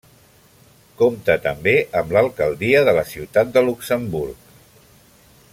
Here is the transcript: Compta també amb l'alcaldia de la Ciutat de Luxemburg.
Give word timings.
Compta 1.01 1.35
també 1.43 1.75
amb 2.01 2.17
l'alcaldia 2.17 2.83
de 2.89 2.97
la 3.01 3.07
Ciutat 3.13 3.55
de 3.59 3.67
Luxemburg. 3.71 4.53